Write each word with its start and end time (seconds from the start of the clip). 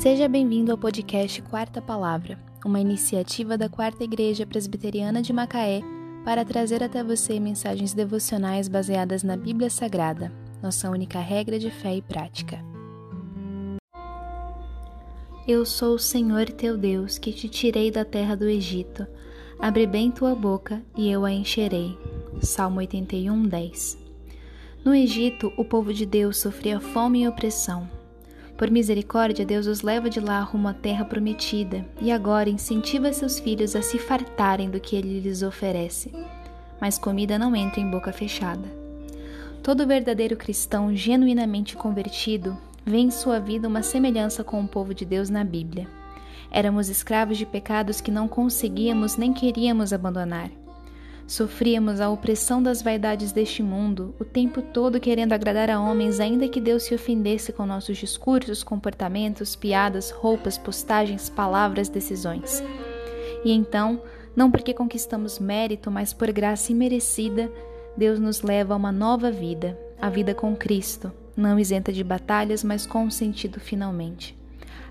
Seja 0.00 0.26
bem-vindo 0.26 0.72
ao 0.72 0.78
podcast 0.78 1.42
Quarta 1.42 1.82
Palavra, 1.82 2.38
uma 2.64 2.80
iniciativa 2.80 3.58
da 3.58 3.68
Quarta 3.68 4.02
Igreja 4.02 4.46
Presbiteriana 4.46 5.20
de 5.20 5.30
Macaé 5.30 5.82
para 6.24 6.42
trazer 6.42 6.82
até 6.82 7.04
você 7.04 7.38
mensagens 7.38 7.92
devocionais 7.92 8.66
baseadas 8.66 9.22
na 9.22 9.36
Bíblia 9.36 9.68
Sagrada, 9.68 10.32
nossa 10.62 10.88
única 10.88 11.20
regra 11.20 11.58
de 11.58 11.70
fé 11.70 11.96
e 11.96 12.00
prática. 12.00 12.64
Eu 15.46 15.66
sou 15.66 15.96
o 15.96 15.98
Senhor 15.98 16.46
teu 16.46 16.78
Deus, 16.78 17.18
que 17.18 17.30
te 17.30 17.46
tirei 17.46 17.90
da 17.90 18.02
terra 18.02 18.34
do 18.34 18.48
Egito. 18.48 19.06
Abre 19.58 19.86
bem 19.86 20.10
tua 20.10 20.34
boca 20.34 20.82
e 20.96 21.10
eu 21.10 21.26
a 21.26 21.30
encherei. 21.30 21.94
Salmo 22.40 22.78
81, 22.78 23.42
10. 23.42 23.98
No 24.82 24.94
Egito, 24.94 25.52
o 25.58 25.64
povo 25.64 25.92
de 25.92 26.06
Deus 26.06 26.38
sofria 26.38 26.80
fome 26.80 27.24
e 27.24 27.28
opressão. 27.28 27.99
Por 28.60 28.70
misericórdia, 28.70 29.42
Deus 29.42 29.66
os 29.66 29.80
leva 29.80 30.10
de 30.10 30.20
lá 30.20 30.38
rumo 30.42 30.68
à 30.68 30.74
terra 30.74 31.02
prometida 31.02 31.82
e 31.98 32.12
agora 32.12 32.50
incentiva 32.50 33.10
seus 33.10 33.38
filhos 33.38 33.74
a 33.74 33.80
se 33.80 33.98
fartarem 33.98 34.68
do 34.68 34.78
que 34.78 34.94
ele 34.94 35.18
lhes 35.18 35.40
oferece. 35.40 36.12
Mas 36.78 36.98
comida 36.98 37.38
não 37.38 37.56
entra 37.56 37.80
em 37.80 37.90
boca 37.90 38.12
fechada. 38.12 38.68
Todo 39.62 39.86
verdadeiro 39.86 40.36
cristão 40.36 40.94
genuinamente 40.94 41.74
convertido 41.74 42.54
vê 42.84 42.98
em 42.98 43.10
sua 43.10 43.40
vida 43.40 43.66
uma 43.66 43.82
semelhança 43.82 44.44
com 44.44 44.60
o 44.60 44.68
povo 44.68 44.92
de 44.92 45.06
Deus 45.06 45.30
na 45.30 45.42
Bíblia. 45.42 45.88
Éramos 46.50 46.90
escravos 46.90 47.38
de 47.38 47.46
pecados 47.46 48.02
que 48.02 48.10
não 48.10 48.28
conseguíamos 48.28 49.16
nem 49.16 49.32
queríamos 49.32 49.90
abandonar. 49.90 50.50
Sofríamos 51.30 52.00
a 52.00 52.10
opressão 52.10 52.60
das 52.60 52.82
vaidades 52.82 53.30
deste 53.30 53.62
mundo, 53.62 54.12
o 54.18 54.24
tempo 54.24 54.60
todo 54.60 54.98
querendo 54.98 55.32
agradar 55.32 55.70
a 55.70 55.80
homens, 55.80 56.18
ainda 56.18 56.48
que 56.48 56.60
Deus 56.60 56.82
se 56.82 56.92
ofendesse 56.92 57.52
com 57.52 57.64
nossos 57.64 57.98
discursos, 57.98 58.64
comportamentos, 58.64 59.54
piadas, 59.54 60.10
roupas, 60.10 60.58
postagens, 60.58 61.30
palavras, 61.30 61.88
decisões. 61.88 62.64
E 63.44 63.52
então, 63.52 64.02
não 64.34 64.50
porque 64.50 64.74
conquistamos 64.74 65.38
mérito, 65.38 65.88
mas 65.88 66.12
por 66.12 66.32
graça 66.32 66.72
imerecida, 66.72 67.48
Deus 67.96 68.18
nos 68.18 68.42
leva 68.42 68.74
a 68.74 68.76
uma 68.76 68.90
nova 68.90 69.30
vida, 69.30 69.78
a 70.02 70.10
vida 70.10 70.34
com 70.34 70.56
Cristo, 70.56 71.12
não 71.36 71.60
isenta 71.60 71.92
de 71.92 72.02
batalhas, 72.02 72.64
mas 72.64 72.86
com 72.86 73.08
sentido 73.08 73.60
finalmente. 73.60 74.39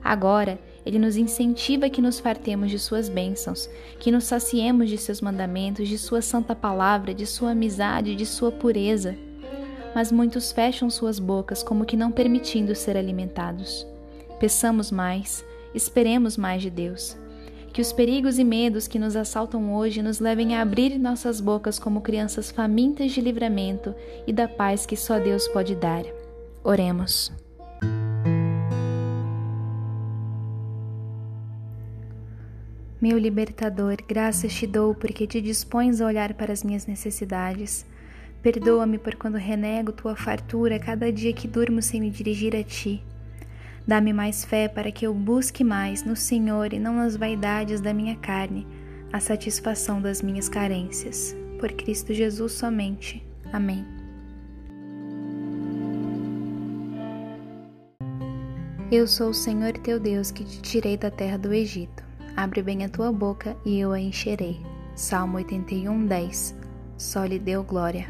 Agora, 0.03 0.59
ele 0.85 0.97
nos 0.97 1.17
incentiva 1.17 1.89
que 1.89 2.01
nos 2.01 2.19
fartemos 2.19 2.71
de 2.71 2.79
suas 2.79 3.09
bênçãos, 3.09 3.69
que 3.99 4.11
nos 4.11 4.23
saciemos 4.23 4.89
de 4.89 4.97
seus 4.97 5.21
mandamentos, 5.21 5.87
de 5.87 5.97
sua 5.97 6.21
santa 6.21 6.55
palavra, 6.55 7.13
de 7.13 7.25
sua 7.25 7.51
amizade, 7.51 8.15
de 8.15 8.25
sua 8.25 8.51
pureza. 8.51 9.15
Mas 9.93 10.11
muitos 10.11 10.51
fecham 10.51 10.89
suas 10.89 11.19
bocas 11.19 11.61
como 11.63 11.85
que 11.85 11.97
não 11.97 12.11
permitindo 12.11 12.73
ser 12.75 12.95
alimentados. 12.95 13.85
Peçamos 14.39 14.91
mais, 14.91 15.43
esperemos 15.73 16.37
mais 16.37 16.61
de 16.61 16.69
Deus. 16.69 17.17
Que 17.73 17.81
os 17.81 17.93
perigos 17.93 18.39
e 18.39 18.43
medos 18.43 18.87
que 18.87 18.97
nos 18.97 19.15
assaltam 19.15 19.75
hoje 19.75 20.01
nos 20.01 20.19
levem 20.19 20.55
a 20.55 20.61
abrir 20.61 20.97
nossas 20.97 21.39
bocas 21.39 21.77
como 21.77 22.01
crianças 22.01 22.49
famintas 22.49 23.11
de 23.11 23.21
livramento 23.21 23.93
e 24.25 24.33
da 24.33 24.47
paz 24.47 24.85
que 24.85 24.95
só 24.95 25.19
Deus 25.19 25.47
pode 25.49 25.75
dar. 25.75 26.03
Oremos. 26.63 27.31
Meu 33.01 33.17
libertador, 33.17 33.95
graças 34.05 34.53
te 34.53 34.67
dou 34.67 34.93
porque 34.93 35.25
te 35.25 35.39
dispões 35.39 36.01
a 36.01 36.05
olhar 36.05 36.33
para 36.33 36.51
as 36.51 36.65
minhas 36.65 36.85
necessidades. 36.85 37.85
Perdoa-me 38.41 38.97
por 38.97 39.15
quando 39.15 39.37
renego 39.37 39.93
tua 39.93 40.17
fartura 40.17 40.77
cada 40.77 41.09
dia 41.09 41.31
que 41.31 41.47
durmo 41.47 41.81
sem 41.81 42.01
me 42.01 42.09
dirigir 42.09 42.53
a 42.57 42.61
ti. 42.61 43.01
Dá-me 43.87 44.11
mais 44.11 44.43
fé 44.43 44.67
para 44.67 44.91
que 44.91 45.07
eu 45.07 45.13
busque 45.13 45.63
mais 45.63 46.03
no 46.03 46.13
Senhor 46.13 46.73
e 46.73 46.79
não 46.79 46.97
nas 46.97 47.15
vaidades 47.15 47.79
da 47.79 47.93
minha 47.93 48.17
carne, 48.17 48.67
a 49.13 49.21
satisfação 49.21 50.01
das 50.01 50.21
minhas 50.21 50.49
carências. 50.49 51.33
Por 51.57 51.71
Cristo 51.71 52.13
Jesus 52.13 52.51
somente. 52.51 53.25
Amém. 53.53 53.85
Eu 58.91 59.07
sou 59.07 59.29
o 59.29 59.33
Senhor 59.33 59.71
teu 59.77 60.01
Deus 60.01 60.31
que 60.31 60.43
te 60.43 60.61
tirei 60.61 60.97
da 60.97 61.09
terra 61.09 61.37
do 61.37 61.53
Egito. 61.53 62.08
Abre 62.39 62.61
bem 62.61 62.85
a 62.85 62.89
tua 62.89 63.11
boca 63.11 63.57
e 63.65 63.81
eu 63.81 63.91
a 63.91 63.99
encherei. 63.99 64.61
Salmo 64.95 65.35
81, 65.35 66.05
10. 66.05 66.55
Só 66.97 67.25
lhe 67.25 67.37
deu 67.37 67.61
glória. 67.65 68.07